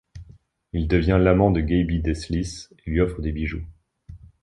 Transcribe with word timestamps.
Il 0.73 0.87
devient 0.87 1.19
l’amant 1.21 1.51
de 1.51 1.61
Gaby 1.61 2.01
Deslys 2.01 2.69
et 2.71 2.89
lui 2.89 3.01
offre 3.01 3.21
des 3.21 3.31
bijoux. 3.31 3.61